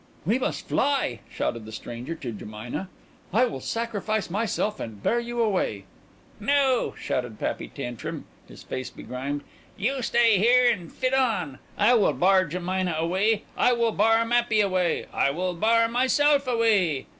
[0.25, 2.87] "We must fly," shouted the stranger to Jemina.
[3.31, 5.83] "I will sacrifice myself and bear you away."
[6.39, 9.43] "No," shouted Pappy Tantrum, his face begrimed.
[9.77, 11.59] "You stay here and fit on.
[11.77, 13.43] I will bar Jemina away.
[13.55, 15.05] I will bar Mappy away.
[15.13, 17.05] I will bar myself away."